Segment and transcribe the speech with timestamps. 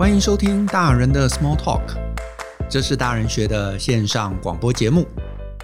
[0.00, 1.94] 欢迎收听大人的 Small Talk，
[2.70, 5.06] 这是大人学的线上广播节目。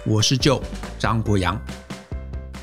[0.05, 0.61] 我是 Joe
[0.99, 1.59] 张国洋。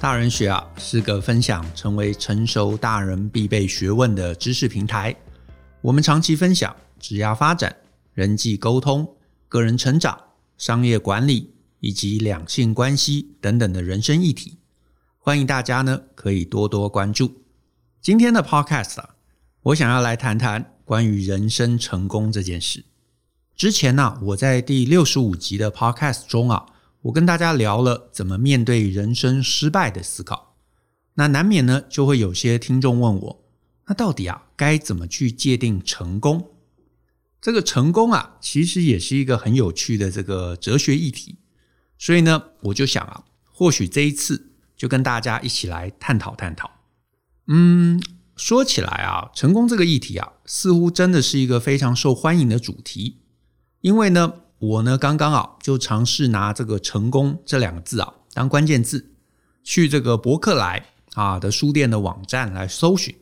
[0.00, 5.16] 大人学啊是个分享成为成熟大人必备学问的知识平台。
[5.80, 7.74] 我们长期分享职业发展、
[8.12, 9.12] 人际沟通、
[9.48, 10.16] 个人成长、
[10.56, 14.60] 商业管理以及两性关系等等的人生议题。
[15.18, 17.42] 欢迎大家呢可以多多关注。
[18.00, 19.16] 今天的 Podcast 啊，
[19.62, 20.73] 我想要来谈谈。
[20.84, 22.84] 关于人生成功这件事，
[23.56, 26.66] 之前呢、我在第六十五集的 Podcast 中啊，
[27.00, 30.56] 我跟大家聊了怎么面对人生失败的思考。
[31.14, 33.44] 那难免呢，就会有些听众问我，
[33.86, 36.50] 那到底啊，该怎么去界定成功？
[37.40, 41.38] 这个成功啊，其实也是一个很有趣的这个哲学议题。
[41.96, 46.70] 所以呢，我就想啊，或许这一次就跟大家一起来探讨探讨。
[47.46, 48.02] 嗯。
[48.36, 53.18] 说起来啊，成功这个议题啊，似乎真的是一个非常受欢迎的主题。
[53.80, 59.12] 因为呢，我呢刚刚啊就尝试拿这个“成功”这两个字啊当关键字，
[59.62, 63.14] 去这个博客来啊的书店的网站来搜寻。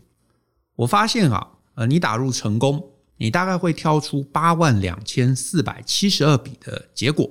[0.77, 7.31] 我发现啊，呃，你打入“成功”，你大概会挑出八万两千四百七十二笔的结果。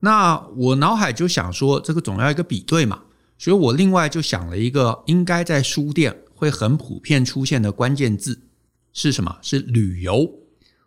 [0.00, 3.02] 那我脑海就想说，这个总要一个比对嘛，
[3.38, 6.22] 所以我另外就想了一个应该在书店。
[6.36, 8.42] 会很普遍出现的关键字
[8.92, 9.38] 是什么？
[9.42, 10.30] 是旅游。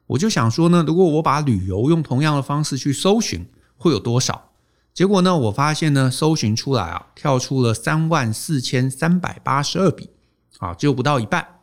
[0.07, 4.51] 我就想说呢，如果我把旅游用同样的方式去搜寻，会有多少？
[4.93, 10.09] 结果呢，我发现呢，搜寻出来啊，跳出了三万四千三百八十二笔，
[10.57, 11.59] 啊，只有不到一半。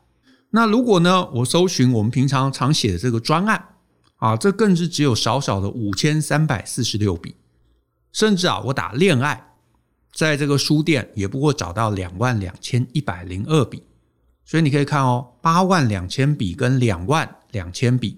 [0.51, 3.69] 那如果呢，我搜寻我们平常常写的这个专案，
[4.17, 7.37] 啊，这更是只有少少的五千三百四十六笔。
[8.13, 9.56] 甚至啊，我打恋爱。
[10.17, 13.83] 在这个书店也不过找到两万两千一百零二笔，
[14.47, 18.17] 所以你可以看哦，八万两千笔跟两万两千笔，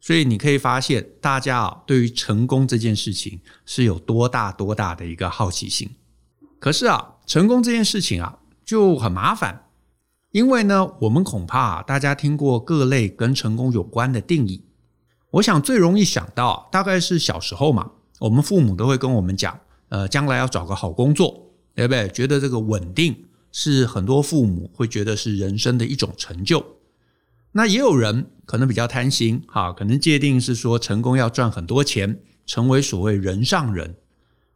[0.00, 5.90] 所以你可以发现大家啊对于成功这件事情是有多大多大的一个好奇心。
[6.58, 9.66] 可是啊，成功这件事情啊就很麻烦，
[10.30, 14.64] 因为呢，我们恐怕啊大家听过各类跟成功有关的定义，
[15.32, 17.90] 我想最容易想到大概是小时候嘛，
[18.20, 19.60] 我们父母都会跟我们讲。
[19.94, 22.08] 呃，将来要找个好工作，对不对？
[22.08, 23.14] 觉得这个稳定
[23.52, 26.66] 是很多父母会觉得是人生的一种成就。
[27.52, 33.94] 那也有人可能比较贪心，哈，可能界定是说成功要赚很多钱，成为所谓人上人，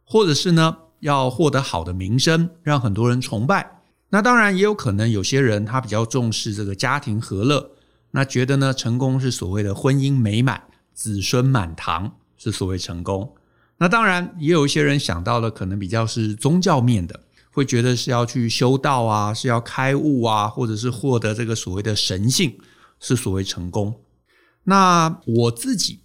[0.03, 3.79] 或者是呢要获得好的名声，让很多人崇拜。
[4.09, 7.71] 那当然也有可能有些人他比较重视这个家庭和乐，
[8.11, 10.61] 那觉得呢成功是所谓的婚姻美满、
[10.93, 13.33] 子孙满堂是所谓成功。
[13.81, 17.17] 那当然，也有一些人想到了，可能比较是宗教面的，
[17.49, 22.57] 会觉得是要去修道啊，是要开悟啊，或者是获得这个所谓的神性，
[22.99, 24.01] 是所谓成功。
[24.65, 25.99] 那我自己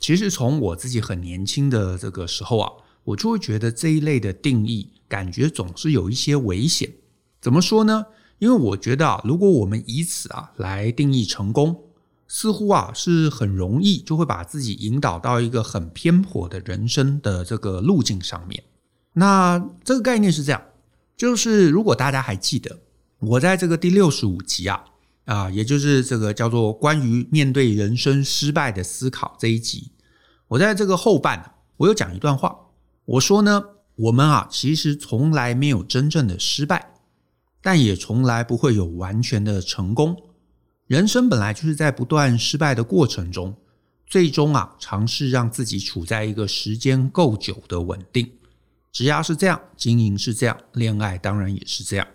[0.00, 2.72] 其实从我自己很年轻的这个时候啊，
[3.04, 6.90] 我就会觉得这一类的定义，感觉总是有一些危险。
[7.42, 8.06] 怎么说呢？
[8.38, 11.84] 因为我觉得啊，如果我们以此啊来定义成功。
[12.28, 18.62] 似乎啊是很容易就会把自己引导到一个很偏颇的人生的这个路径上面。
[19.14, 20.62] 那这个概念是这样，
[21.16, 22.78] 就是如果大家还记得，
[23.18, 24.84] 我在这个第六十五集啊
[25.24, 29.90] 啊，也就是这个叫做关于面对人生失败的思考这一集，
[30.48, 32.54] 我在这个后半我有讲一段话，
[33.06, 33.64] 我说呢，
[33.96, 36.92] 我们啊其实从来没有真正的失败，
[37.62, 40.14] 但也从来不会有完全的成功。
[40.88, 43.54] 人生本来就是在不断失败的过程中，
[44.06, 48.32] 最终啊，尝试让自己处在一个时间够久的稳定。
[48.90, 52.08] 职业是这样，经营是这样，恋爱当然也是这样。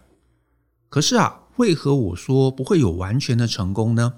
[0.90, 4.16] 可是啊，为何我说不会有完全的成功呢？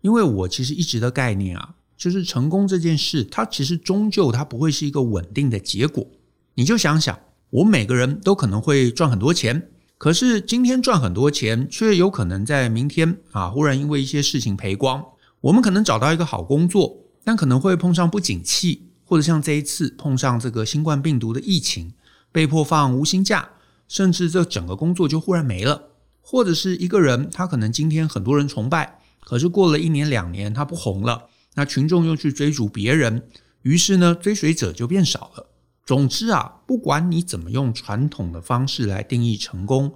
[0.00, 6.06] 因为我其实一直的概念啊，就是成功这件事，它其实终究它不会是一个稳定的结果。
[6.54, 7.20] 你就想想，
[7.50, 9.68] 我每个人都可能会赚很多钱。
[10.04, 15.02] 可是今天赚很多钱，却有可能在明天啊，忽然因为一些事情赔光。
[15.40, 21.94] 我们可能找到一个好工作，但可能会碰上不景气，或者像这一次碰上这个新冠病毒的疫情，
[22.30, 23.48] 被迫放无薪假，
[23.88, 25.84] 甚至这整个工作就忽然没了。
[26.20, 33.22] 或者是一个人，他可能今天很多人崇拜，可是过了一年两年，他不红了，那群众又去追逐别人，
[33.62, 35.46] 于是呢，追随者就变少了。
[35.84, 39.94] 总之啊，不管你怎么用传统的方式来定义成功，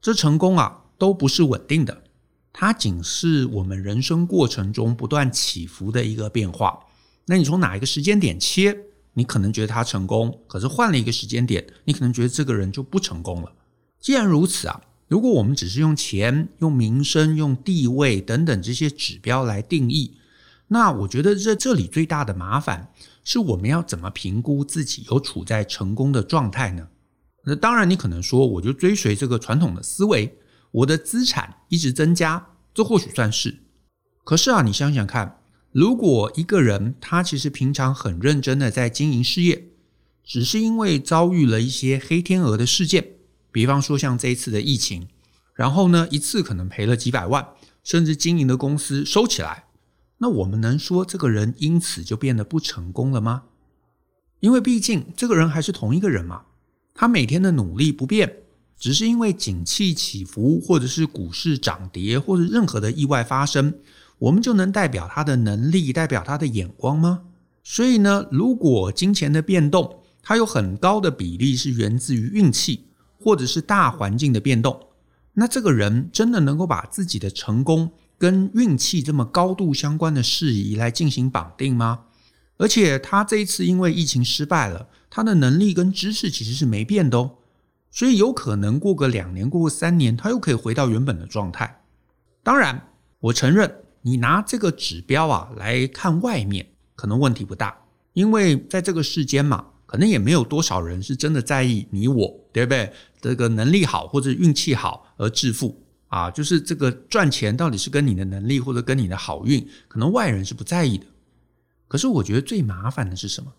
[0.00, 2.04] 这成功啊都不是稳定的，
[2.52, 6.80] 它仅是我们人生过程中不断起伏的一个变化。
[7.26, 8.76] 那你从哪一个时间点切，
[9.12, 13.52] 你可能觉得他成功，可是换了一个时间点，你可能觉得这个人就不成功了。
[14.00, 20.16] 既然如此啊，如果我们只是用钱、用名声、用地位等等这些指标来定义，
[20.68, 22.90] 那我觉得这这里最大的麻烦
[23.22, 26.88] 是我们要怎么评估自己有处在成功的状态呢？
[27.44, 30.38] 那当然，你可能说，我就追随这个传统的思维，
[30.72, 33.60] 我的资产一直增加，这或许算是。
[34.24, 35.40] 可是啊，你想想看，
[35.72, 39.68] 如果一个人他其实平常很认真的在经营事业，
[40.22, 43.12] 只是因为遭遇了一些黑天鹅的事件，
[43.50, 45.08] 比方说像这一次的疫情，
[45.54, 47.48] 然后呢，一次可能赔了几百万，
[47.82, 49.64] 甚至经营的公司收起来，
[50.22, 53.44] 那我们能说这个人因此就变得不成功了吗？
[54.40, 56.42] 因为毕竟这个人还是同一个人嘛，
[56.94, 58.36] 他每天的努力不变，
[58.78, 63.74] 只是因为景气起伏，或者是股市涨跌，或者任何的意外发生。
[64.18, 67.22] 我们就能代表他的能力，代表他的眼光吗？
[67.62, 72.84] 所以呢，如果金钱的变动，它有很高的比例是源自于运气，
[73.18, 74.88] 或者是大环境的变动，
[75.32, 77.90] 那这个人真的能够把自己的成功
[78.20, 82.00] 跟运气这么高度相关的事宜来进行绑定吗？
[82.58, 87.38] 而且他这一次因为疫情失败了，他的能力跟知识其实是没变的哦，
[87.90, 91.82] 所以有可能过个两年，过个三年，他又可以回到原本的状态。
[92.42, 92.88] 当然，
[93.20, 93.74] 我承认。
[94.02, 97.76] 你拿这个指标啊来看外面，可能问题不大，
[98.14, 102.90] 因为在这个世间嘛，可能也没有多少人是真的在意你我，对不对？
[103.20, 111.06] 这个能力好或者运气好而致富啊，就是这个赚钱到底是跟你的能力或者跟你的好运，可能外人是不在意的。
[111.88, 113.52] 可是我觉得最麻烦的是什么？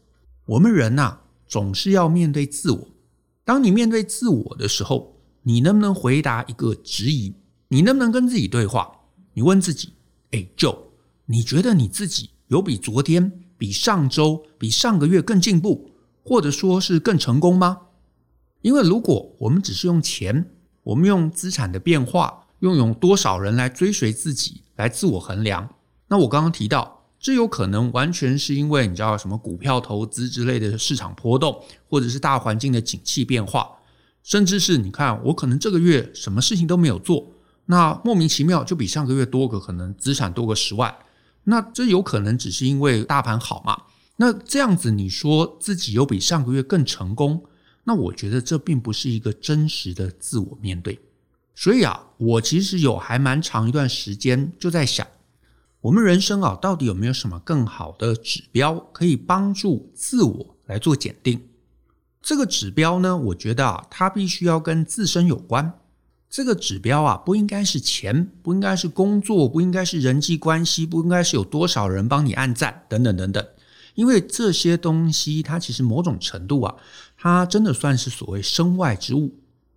[0.46, 1.18] 我们人呐，
[1.48, 2.88] 总是要面对自我。
[3.46, 7.34] 当你面对自我的时候，你能不能回答一个质疑？
[7.70, 8.92] 你能不能跟自己对话？
[9.34, 9.94] 你问自己。
[10.32, 10.78] 哎，Joe，
[11.26, 15.92] 你觉得你自己有比昨天、比上周、比上个月更进步，
[16.24, 17.80] 或者说是更成功吗？
[18.62, 20.52] 因为如果我们只是用钱，
[20.84, 25.68] 我们用资产的变化，用有多少人来追随自己来自我衡量，
[26.08, 33.70] 那我刚刚提到，这有可能完全是因为你知道什么股票投资之类的市场波动，或者是大环境的景气变化，
[34.24, 37.28] 甚至是你看我可能这个月什么事情都没有做。
[37.66, 40.94] 那莫名其妙就比上个月多个可能资产多个十万，
[41.46, 43.84] 那这有可能只是因为大盘好嘛？
[44.18, 47.44] 那这样子你说自己有比上个月更成功，
[47.86, 51.00] 那我觉得这并不是一个真实的自我面对。
[51.62, 55.06] 所以啊，我其实有还蛮长一段时间就在想，
[55.82, 61.40] 我们人生啊到底有没有什么更好的指标可以帮助自我来做检定？
[62.20, 65.80] 这个指标呢，我觉得啊，它必须要跟自身有关。
[66.32, 73.48] 这个指标啊，不应该是钱，不应该是工作，不应该是人际关系，不应该是有多少人帮你按赞，等等等等。
[73.94, 76.76] 因为这些东西，它其实某种程度啊，
[77.16, 79.36] 它真的算是所谓身外之物。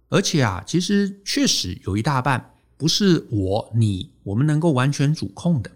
[0.08, 5.70] 而且啊，其实确实有一大半不是我你我们能够完全主控的。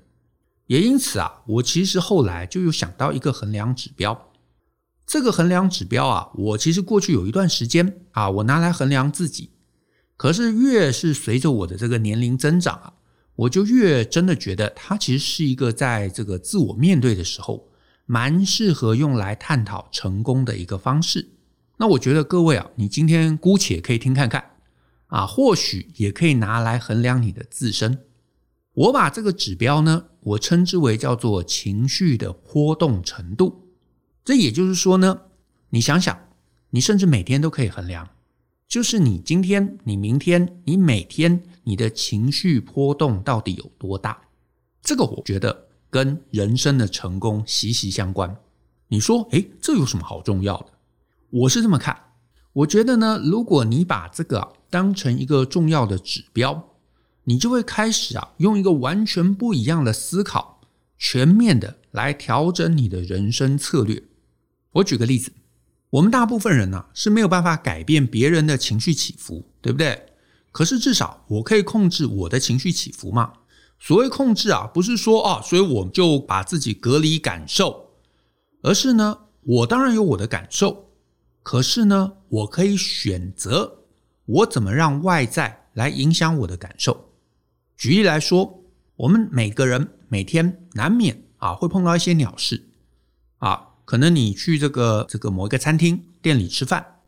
[0.66, 4.30] 也因此啊，我其实后来就有想到一个衡量指标。
[5.06, 9.50] 这个衡量指标啊，我其实过去有一段时间啊，我拿来衡量自己。
[10.18, 12.92] 可是越是随着我的这个年龄增长啊，
[13.36, 17.70] 我就越真的觉得它其实是一个在这个自我面对的时候，
[18.04, 21.26] 蛮适合用来探讨成功的一个方式。
[21.78, 24.50] 那我觉得各位啊，你今天姑且可以听看看
[25.06, 28.04] 啊，或许也可以拿来衡量你的自身。
[28.74, 33.68] 我把这个指标呢，我称之为叫做情绪的波动程度。
[34.24, 35.22] 这也就是说呢，
[35.70, 36.18] 你想想，
[36.70, 38.08] 你甚至每天都可以衡量。
[38.66, 44.20] 就是你今天、你明天、你每天，你的情绪波动到底有多大？
[44.82, 48.36] 这个我觉得跟人生的成功息息相关。
[48.88, 50.66] 你说，诶，这有什么好重要的？
[51.30, 51.96] 我是这么看，
[52.52, 56.70] 我觉得呢，如果你把这个当成一个重要的指标，
[57.24, 60.60] 你就会开始啊用一个完全不一样的思考，
[60.96, 64.04] 全面的来调整你的人生策略。
[64.72, 65.32] 我举个例子。
[65.90, 70.12] 我们大部分人呢、是没有办法改变别人的情绪起伏，对不对？
[70.52, 73.32] 可是至少我可以控制我的情绪起伏嘛。
[73.78, 77.92] 所谓控制啊，不是说啊，所以我就把自己隔离感受，
[78.60, 80.87] 而是呢，我当然有我的感受，
[81.50, 83.84] 可是呢，我可以选择
[84.26, 87.08] 我怎么让外在来影响我的感受。
[87.74, 88.64] 举例来说，
[88.96, 92.68] 我们每个人每天难免啊会碰到一些鸟事
[93.38, 93.68] 啊。
[93.86, 96.98] 可能你去这个这个某一个餐厅店里吃饭，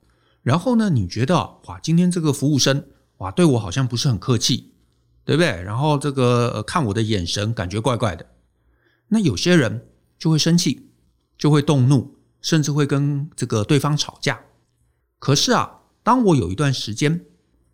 [0.43, 2.87] 然后呢，你觉得哇，今天这个服务生
[3.19, 4.73] 哇对我好像不是很客气，
[5.23, 5.49] 对不对？
[5.63, 8.25] 然后这个看我的眼神感觉怪怪的。
[9.09, 9.87] 那有些人
[10.19, 10.89] 就会生气，
[11.37, 14.41] 就会动怒，甚至会跟这个对方吵架。
[15.19, 17.27] 可是啊，当我有一段时间，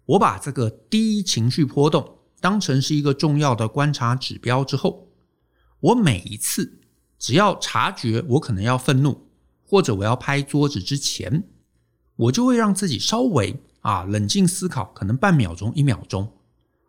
[0.05, 5.09] 我把这个低情绪波动当成是一个重要的观察指标之后，
[5.81, 6.81] 我每一次
[7.19, 9.29] 只要察觉我可能要愤怒，
[9.65, 11.45] 或者我要拍桌子之前，
[12.17, 16.33] 我就会让自己稍微啊冷静思考，可能半秒钟、一秒钟，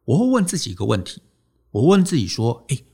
[0.05, 1.21] 我会问自己一个问题，
[1.71, 2.85] 我问自己说：诶，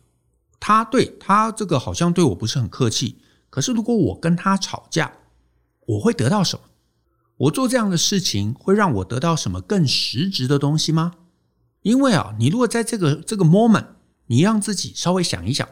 [0.59, 3.19] 他对他这个好像对我不是很客气，
[3.53, 5.13] 可是如果我跟他吵架，
[5.85, 6.65] 我会得到什么？
[7.37, 11.11] 我做这样的事情会让我得到什么更实质的东西吗？
[11.83, 13.85] 因为啊，你如果在这个这个 moment，
[14.25, 15.69] 你让自己稍微想一想，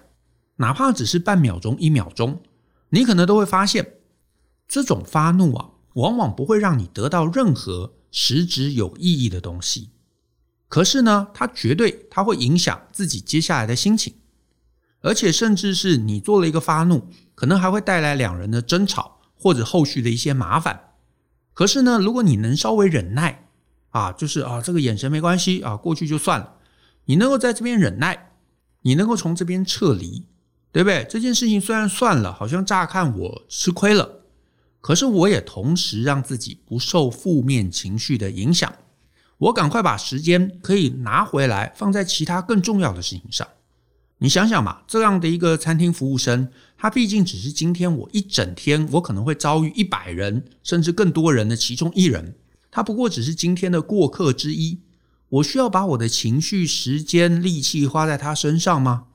[0.58, 2.44] 哪怕只是半秒钟、一秒钟，
[2.90, 3.96] 你可能都会发现，
[4.68, 9.90] 这种发怒啊，往往不会让你得到任何实质有意义的东西。
[10.68, 14.14] 可是呢，它绝对它会影响自己接下来的心情，
[15.02, 20.92] 而且甚至是你做了一个发怒，可能还会带来两人的争吵或者后续的一些麻烦。
[21.54, 23.48] 可是呢，如果你能稍微忍耐
[23.90, 26.54] 啊，就是啊，这个眼神没关系啊，过去就算了。
[27.06, 28.32] 你能够在这边忍耐，
[28.84, 30.26] 你能够从这边撤离，
[30.72, 31.06] 对不对？
[31.10, 34.22] 这件事情虽然算了，好像乍看我吃亏了，
[34.80, 38.72] 可是我也同时让自己不受负面情绪的影响。
[39.40, 43.48] 我赶快把时间可以拿回来，放在其他更重要的事情上。
[44.24, 52.36] 你想想嘛，这样的一个餐厅服务生，他毕竟只是今天我一整天，我可能会遭遇一百人甚至更多人的其中一人，
[52.70, 54.82] 他不过只是今天的过客之一。
[55.30, 59.06] 我需要把我的情绪、时间、力气花在他身上吗？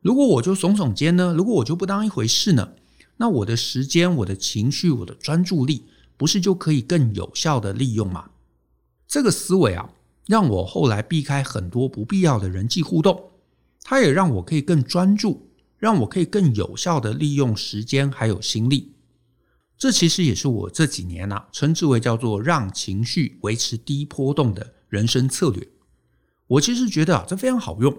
[0.00, 1.32] 如果我就耸耸肩呢？
[1.32, 2.70] 如果我就不当一回事呢？
[3.18, 5.84] 那我的时间、我的情绪、我的专注力，
[6.16, 8.30] 不是就可以更有效的利用吗？
[9.06, 9.90] 这个思维啊，
[10.26, 13.30] 让我后来避开很多不必要的人际互动。
[13.88, 18.96] 它也让我可以更专注，让我可以更有效地利用时间还有心力。
[19.78, 25.68] 这其实也是我这几年啊，称之为叫做让情绪维持低波动的人生策略。
[26.48, 27.96] 我其实觉得啊，这非常好用。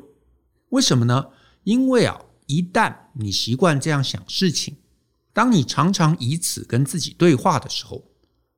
[0.71, 1.27] 为什么呢？
[1.63, 4.75] 因为啊，一旦你习惯这样想事情，
[5.31, 8.03] 当你常常以此跟自己对话的时候，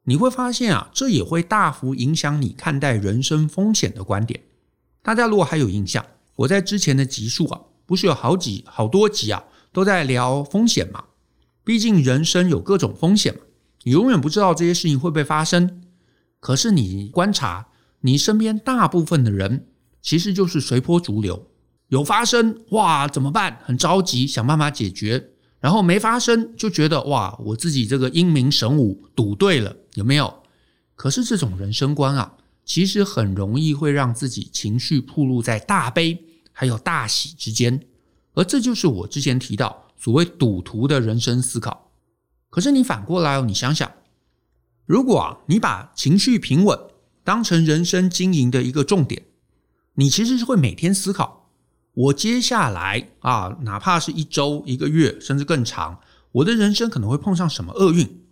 [0.06, 4.42] 你会发现啊，这也会大幅影响你看待人生风险的观点。
[5.04, 6.04] 大家如果还有印象，
[6.40, 9.44] 我在之前的集数啊，不是有好几好多集啊，
[9.74, 11.06] 都在聊风险嘛。
[11.66, 13.42] 毕竟人生有各种风险嘛，
[13.84, 15.82] 你永远不知道这些事情会不会发生。
[16.40, 17.68] 可是你观察
[18.02, 19.68] 你身边大部分的人，
[20.02, 21.48] 其实就是随波逐流，
[21.90, 23.60] 有发生哇怎么办？
[23.66, 25.22] 很着急，想办法解决；
[25.60, 30.42] 然后没发生，就觉得哇我自己这个英明神武，赌对了，有没有？
[30.96, 36.28] 可是这种人生观啊，其实很容易会让自己情绪暴露在大悲。
[36.60, 37.88] 还有大喜之间，
[38.34, 41.94] 而这就是我之前提到所谓赌徒的人生思考。
[42.50, 43.90] 可是你反过来哦，你想想，
[44.86, 46.78] 如果，你把情绪平稳
[47.24, 49.24] 当成人生经营的一个重点，
[49.94, 51.50] 你其实是会每天思考：
[51.94, 56.02] 我接下来啊，哪怕是一周、一个月，甚至更长，
[56.34, 58.26] 我的人生可能会碰上什么厄运？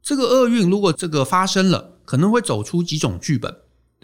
[0.00, 3.52] 这个厄运如果这个发生了，可能会走出几种剧本。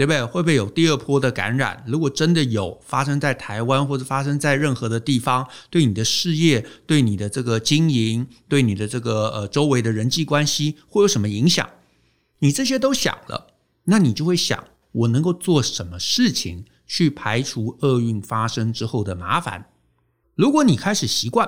[0.00, 0.25] 对不对？
[0.25, 1.85] 会不会有第二波的感染？
[1.87, 11.69] 如果真的有发生在台湾，或者发生在任何的地方，对你的事业、对你的这个经营、对你的这个呃周围的人际关系，会有什么影响？
[12.38, 13.49] 你这些都想了，
[13.85, 19.66] 那你就会想，我能够做什么事情去排除厄运发生之后的麻烦？
[20.35, 21.47] 如果你开始习惯，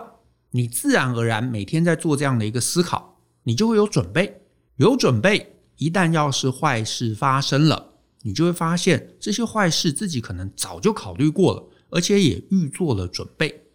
[0.50, 4.42] 你自然而然每天在做这样的一个思考，你就会有准备。
[4.76, 7.91] 有准备，一旦要是坏事发生了。
[8.22, 13.66] 你就会发现这些坏事自己可能早就考虑过了，而且也预做了准备。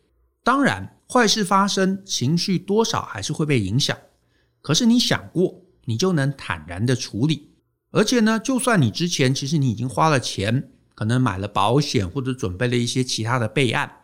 [0.44, 3.98] 当然，坏事发生，情绪多少还是会被影响。
[4.62, 7.52] 可是你想过，你就能坦然的处理。
[7.92, 14.02] 而且呢，就算你之前其实你已经花了钱，可能买了保险或者准备了一些其他的备案，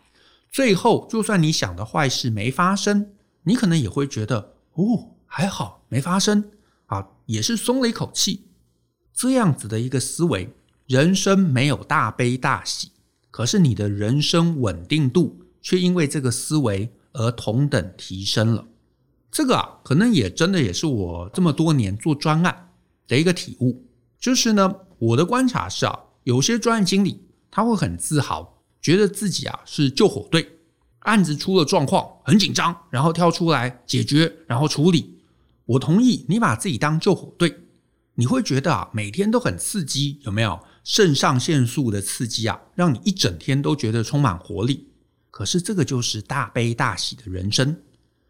[0.50, 6.52] 最后就算你想的坏事没发生，你可能也会觉得哦，还好没发生
[6.86, 8.48] 啊，也是松了一口气。
[9.14, 10.50] 这样子的一个思维，
[10.88, 12.90] 人生没有大悲大喜，
[13.30, 18.66] 可是你的人生稳定度却因为这个思维而同等提升了。
[19.32, 22.72] 这个啊，可能也真的也是我这么多年做专案
[23.08, 23.86] 的一个体悟。
[24.20, 30.60] 就是呢，我的观察是啊，有些专案经理他会很自豪，觉得自己啊是救火队，
[31.00, 35.20] 案子出了状况很紧张，然后跳出来解决，然后处理。
[35.66, 37.63] 我同意，你把自己当救火队。
[38.16, 44.88] 你会觉得啊，每天都很刺激，有没有肾上腺素的刺激啊，让你一整天都觉得充满活力。
[45.32, 47.76] 可是这个就是大悲大喜的人生，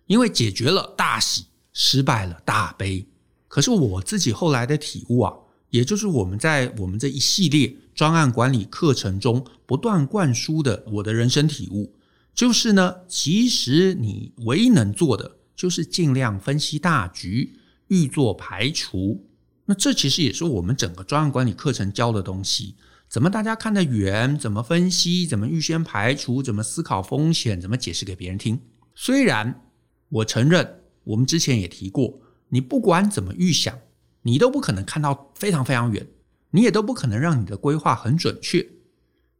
[0.07, 3.05] 因为解决了大喜，失败了大悲。
[3.49, 5.33] 可是我自己后来的体悟啊，
[5.69, 11.93] 也就是我们在我们这一系列专案管理课程中不断灌输的我的人生体悟，
[12.33, 17.59] 就是呢，其实你唯一能做的就是尽量分析大局，
[17.89, 19.27] 预做排除。
[19.65, 22.75] 那这其实也是我们整个专案管理课程教的东西。
[23.07, 24.37] 怎么大家看得远？
[24.37, 25.27] 怎么分析？
[25.27, 26.41] 怎么预先排除？
[26.41, 27.61] 怎么思考风险？
[27.61, 28.59] 怎么解释给别人听？
[28.95, 29.61] 虽然
[30.09, 33.77] 我承认，我们之前也提过，你不管怎么预想，
[34.23, 36.07] 你都不可能看到非常非常远，
[36.51, 38.67] 你也都不可能让你的规划很准确。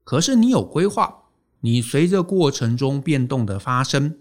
[0.04, 1.24] 可是你有规划，
[1.62, 4.18] 你随着过程中变动的发生，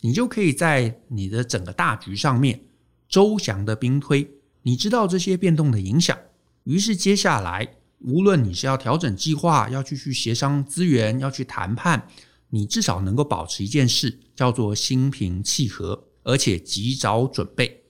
[0.00, 2.60] 你就可以在你的整个大局上面
[3.08, 4.30] 周详的兵推，
[4.64, 6.18] 你知道这些变动的影响，
[6.64, 7.76] 于是接下来。
[8.00, 12.06] 无论你是要调整计划，要去去协商资源，要去谈判，
[12.50, 17.84] 你至少能够保持一件事，叫做心平气和，而且及早准备。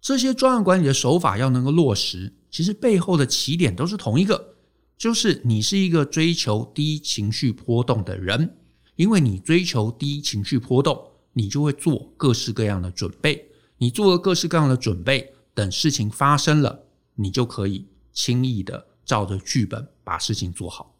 [0.00, 4.54] 这些专案管理的手法要能够落实，其实背后的起点都是同一个，
[4.96, 8.56] 就是你是一个追求低情绪波动的人，
[8.94, 10.96] 因为你追求低情绪波动，
[11.32, 13.50] 你就会做各式各样的准备。
[13.78, 16.84] 你做了各式各样的准备，等事情发生了，
[17.16, 18.86] 你就可以轻易的。
[19.06, 20.96] 照着剧本把事情做好。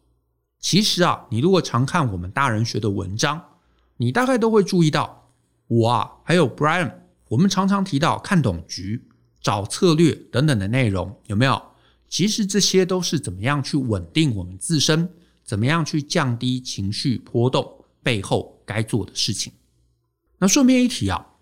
[0.61, 3.59] 其实啊，你如果常看我们大人学的文章，
[3.97, 5.29] 你大概都会注意到，
[5.67, 6.93] 我啊，还有 Brian，
[7.27, 9.09] 我们常常提到看懂局、
[9.41, 11.61] 找策略等等的内容，有没有？
[12.07, 15.09] 其实这些都是怎么样去稳定我们自身，
[15.43, 19.51] 怎么样去降低情绪波动背后该做的事情。
[20.37, 21.33] 那顺便一提啊，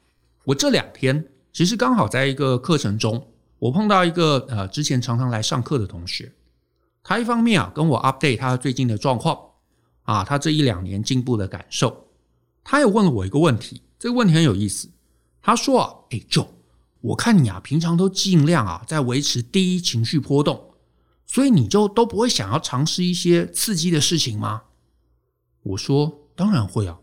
[0.46, 6.30] 我这两天其实刚好在一个课程中，我碰到一个呃之前常常来上课的同学。
[7.02, 9.40] 他一方面啊跟我 update 他最近的状况
[10.04, 12.08] 啊，他这一两年进步的感受。
[12.62, 14.90] 他也问了我一个问题，这个问题很有意思。
[15.42, 16.48] 他说啊，哎，Joe，
[17.00, 20.74] 我看你啊平常都尽量啊在维持低情绪波动，
[21.26, 24.64] 所以你就都不会想要尝试一些刺激的事情吗？
[25.64, 27.00] 我说当然会啊。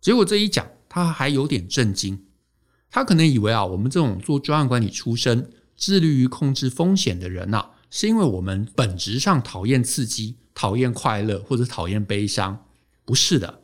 [0.00, 2.20] 结果这一讲，他还有点震惊。
[2.92, 7.70] 他可能以为啊我们这种做专案管理出身、致力于控制风险的人呐。
[7.94, 12.64] 是因为我们本质上讨厌刺激、讨厌快乐或者讨厌悲伤，
[13.04, 13.60] 不是的。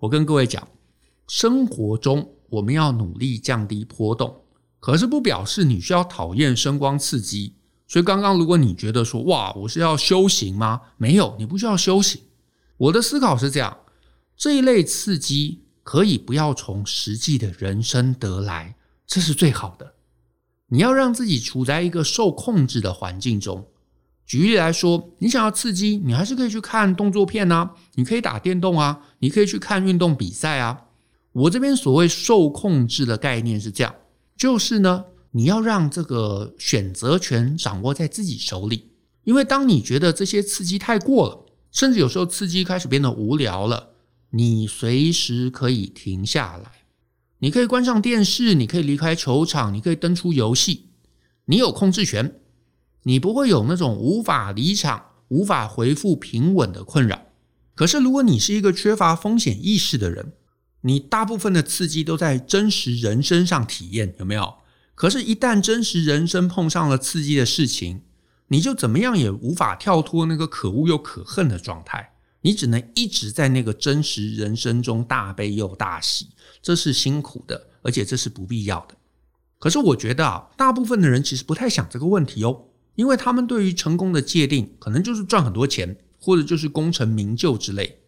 [0.00, 0.68] 我跟各位讲，
[1.26, 4.42] 生活中我们要努力降低波动，
[4.80, 7.54] 可是不表示你需要讨厌声光刺激。
[7.88, 10.82] 所以刚刚如果你觉得说哇，我是要修行吗？
[10.98, 12.20] 没有，你不需要修行。
[12.76, 13.78] 我的思考是这样：
[14.36, 18.76] 这一类刺激可以不要从实际的人生得来，
[19.08, 19.94] 这是最好的。
[20.68, 23.66] 你要让自己处在一个受控制的环境中。
[24.24, 30.80] 举例来说，你想要刺激，你还是可以去看动作片啊，你可以打电动啊，你可以去看运动比赛啊。
[31.32, 33.92] 我这边所谓受控制的概念是这样，
[34.36, 38.92] 就是呢，你要让这个选择权掌握在自己手里。
[39.24, 43.89] 因为当你觉得这些刺激太过了，甚至有时候刺激开始变得无聊了，
[44.30, 46.70] 你随时可以停下来。
[47.38, 50.90] 你可以关上电视，你可以离开球场，你可以登出游戏，
[51.46, 52.40] 你有控制权，
[53.04, 57.22] 你不会有那种无法离场、无法恢复平稳的困扰。
[57.74, 60.34] 可是，如果你是一个缺乏风险意识的人，
[60.82, 64.54] 你大部分的刺激都在真实人生上体验，有没有？
[64.94, 68.02] 可是，一旦真实人生碰上了刺激的事情，
[68.48, 72.09] 你就怎么样也无法跳脱那个可恶又可恨的状态。
[72.42, 76.28] 你只能一直在那个真实人生中大悲又大喜，
[76.62, 78.94] 这是辛苦的，而且这是不必要的。
[79.58, 88.00] 可是我觉得啊，大部分的人其实不太想这个问题哦，因为他们对于成功的界定可能就是赚很多钱，或者就是功成名就之类。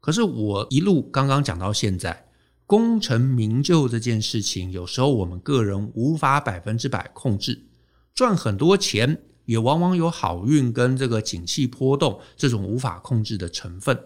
[0.00, 2.26] 可是我一路刚刚讲到现在，
[2.66, 7.66] 功成名就这件事情，有时候我们个人无法百分之百控制，
[8.14, 9.20] 赚很多钱。
[9.44, 13.98] 也往往有好运跟这个景气波动这种无法控制的成分。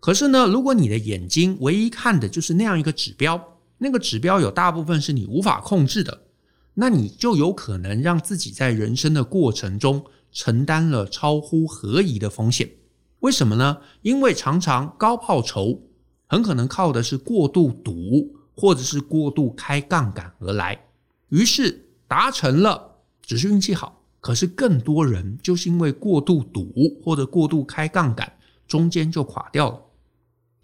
[0.00, 6.22] 可是呢，如果你的眼睛唯一看的就是那样一个指标，那个指标有大部分是你无法控制的，
[6.74, 12.68] 那你就有可能让自己在人生的过程中承担了超乎合宜的风险。
[13.20, 13.78] 为什么呢？
[14.02, 15.82] 因为常常高报酬
[16.26, 20.86] 很可能靠的是过度赌或者是过度开杠杆而来，
[21.28, 24.01] 于是达成了，只是运气好。
[24.22, 26.72] 可是更多人就是因为过度赌
[27.04, 28.32] 或者过度开杠杆，
[28.68, 29.82] 中间就垮掉了。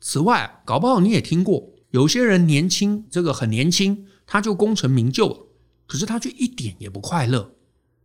[0.01, 5.47] 此外，搞不好你也听过，有些人年轻，这个很年轻，他就功成名就了，
[5.88, 7.51] 可是他却一点也不快乐。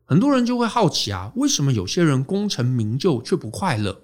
[0.06, 4.02] 很多人就会好奇啊，为什么有些人功成名就却不快乐？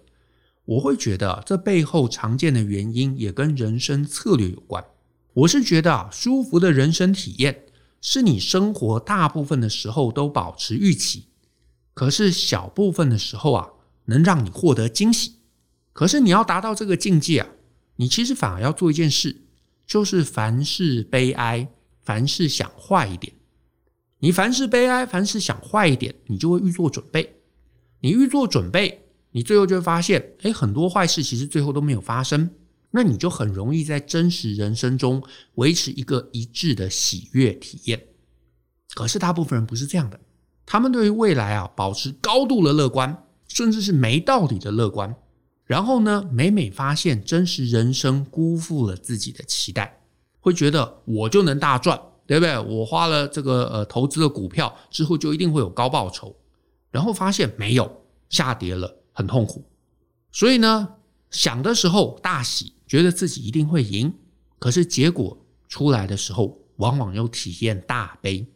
[0.66, 4.86] 我会觉得这背后常见的原因也跟人生策略有关。
[5.34, 7.64] 我是觉得啊，舒服的人生体验
[8.02, 11.29] 是你生活大部分的时候都保持预期。
[12.00, 13.72] 可是小部分的时候啊，
[14.06, 15.34] 能让你获得惊喜。
[15.92, 17.50] 可是你要达到这个境界啊，
[17.98, 19.42] 你其实反而要做一件事，
[19.86, 21.68] 就是凡事悲哀，
[22.02, 23.34] 凡事想坏一点。
[24.20, 27.42] 你凡事悲哀，凡事想坏一点，你就会预做准备。
[28.00, 32.50] 你预做准备，你最后就会发现，诶，很多坏事其实最后都没有发生。
[32.92, 35.22] 那你就很容易在真实人生中
[35.56, 38.02] 维持一个一致的喜悦体验。
[38.94, 40.18] 可是大部分人不是这样的，
[40.72, 45.16] 他们对于未来啊保持高度的乐观，甚至是没道理的乐观。
[45.66, 50.00] 然后呢，每每发现真实人生辜负了自己的期待，
[50.40, 52.60] 会觉得我就能大赚，对不对？
[52.60, 56.36] 我花了这个呃投资的股票之后就一定会有高报酬，
[56.92, 57.92] 然后发现没有，
[58.30, 59.66] 下跌了，很痛苦。
[60.32, 60.88] 所以呢，
[61.32, 62.74] 想的时候大喜。
[62.86, 64.12] 觉得自己一定会赢，
[64.58, 68.48] 可是结果出来的时候，往往又体验大悲。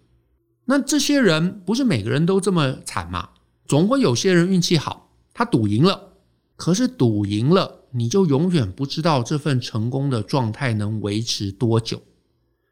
[0.66, 3.30] 那这些人不是每个人都这么惨吗？
[3.66, 6.14] 总会有些人运气好，他赌赢了。
[6.56, 12.02] 可是赌赢了，你就永远不知道这份成功的状态能维持多久。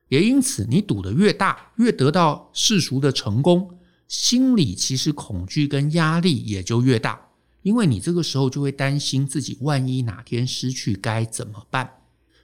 [0.09, 3.77] 也因此，你赌得越大，越得到世俗的成功，
[4.07, 7.29] 心里其实恐惧跟压力也就越大。
[7.61, 11.89] 因为你这个时候就会担心自己万一哪天失去该怎么办，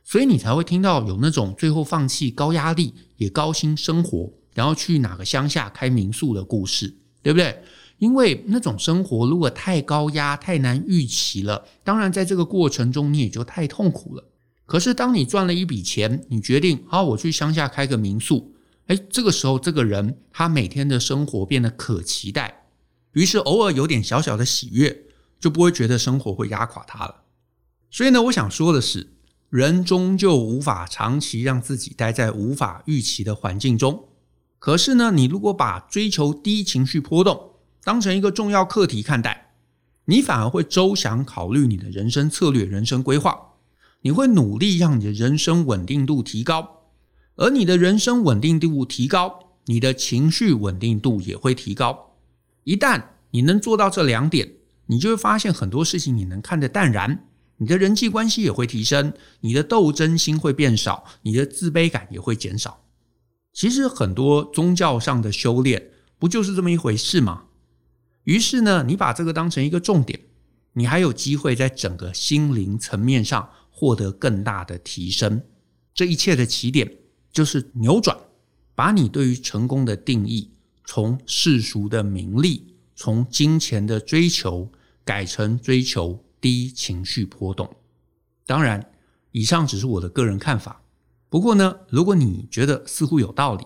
[0.03, 7.61] 所以你才会听到有那种最后放弃高压力也高薪生活，然后去哪个乡下开民宿的故事，对不对？
[7.99, 14.23] 因为那种生活如果太高压、太难预期了，当然在这个过程中你也就太痛苦了。
[14.65, 18.55] 可是当你赚了一笔钱，你决定好，我去乡下开个民宿，
[18.87, 22.65] 诶，这个时候这个人他每天的生活变得可期待，
[23.11, 25.03] 于是偶尔有点小小的喜悦。
[25.39, 27.21] 就不会觉得生活会压垮他了。
[27.91, 29.13] 所以呢，我想说的是，
[29.51, 34.06] 人终究无法长期让自己待在无法预期的环境中。
[34.59, 37.51] 可是呢，你如果把追求低情绪波动
[37.83, 39.53] 当成一个重要课题看待，
[40.05, 43.53] 你反而会周详考虑你的人生策略、人生规划。
[44.01, 46.83] 你会努力让你的人生稳定度提高，
[47.35, 52.15] 而你的人生稳定度提高，你的情绪稳定度也会提高。
[52.63, 54.53] 一旦你能做到这两点，
[54.85, 57.25] 你就会发现很多事情你能看得淡然，
[57.57, 62.83] 你的人际关系也会提升，你的斗争心会变少，你的自卑感也会减少。
[63.57, 65.89] 其实很多宗教上的修炼
[66.19, 67.45] 不就是这么一回事吗？
[68.25, 70.19] 于是呢，你把这个当成一个重点，
[70.73, 75.41] 你还有机会在整个心灵层面上获得更大的提升。
[75.91, 76.99] 这一切的起点
[77.31, 78.15] 就是扭转，
[78.75, 80.51] 把你对于成功的定义
[80.85, 84.71] 从世俗的名利，从金钱的追求。
[85.03, 87.73] 改成追求低情绪波动。
[88.45, 88.91] 当然，
[89.31, 90.81] 以上只是我的个人看法。
[91.29, 93.65] 不过呢，如果你觉得似乎有道理，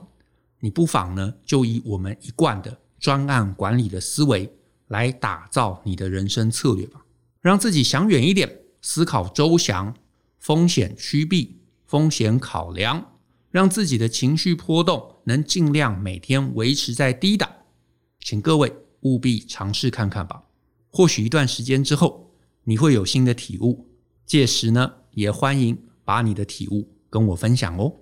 [0.59, 4.51] 你不妨呢就以我们一贯的专案管理的思维
[4.87, 7.05] 来打造你的人生策略吧，
[7.39, 9.95] 让自己想远一点，思考周详，
[10.39, 13.13] 风险趋避，风险考量，
[13.51, 17.49] 让自己的情绪波动能尽量每天维持在低档。
[18.19, 20.43] 请各位务必尝试看看吧。
[20.89, 22.31] 或许一段时间之后，
[22.63, 23.87] 你会有新的体悟。
[24.25, 27.93] 届时呢，也欢迎把你的体悟跟我分享哦。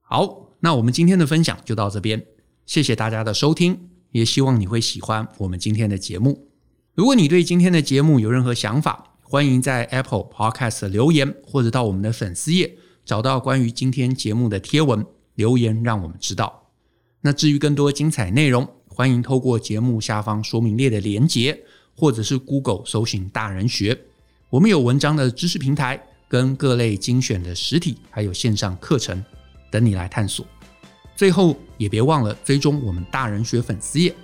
[0.00, 2.24] 好，那我们今天的分享就到这边，
[2.64, 6.46] 谢谢大家的收听，也希望你会喜欢我们今天的节目。
[6.94, 16.68] 如果你对今天的节目有任何想法，欢迎在 Apple Podcast 留言，或者到我们的粉丝页找到关于今天节目的贴文留言，让我们知道。
[17.22, 21.64] 那至于更多精彩内容，欢迎透过节目下方说明列的连结。
[21.98, 23.98] 或者是 Google 搜寻大人学，
[24.50, 29.24] 我们有文章的知识平台，跟各类精选的实体还有线上课程
[29.70, 30.46] 等你来探索。
[31.14, 34.14] 最后也别忘了追踪我们大人学粉丝页，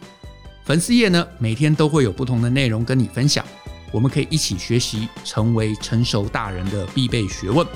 [0.65, 3.45] 粉丝页呢每天都会有不同的内容跟你分享，
[3.91, 7.67] 我们可以一起学习，成为成熟大人的必备学问。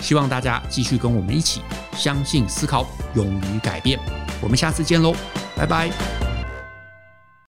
[0.00, 1.60] 希望大家继续跟我们一起
[1.96, 3.98] 相信、思考、勇于改变。
[4.42, 5.14] 我们下次见喽，
[5.56, 6.33] 拜拜。